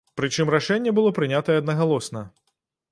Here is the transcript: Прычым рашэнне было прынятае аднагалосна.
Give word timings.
Прычым 0.19 0.47
рашэнне 0.55 0.93
было 1.01 1.13
прынятае 1.19 1.59
аднагалосна. 1.63 2.27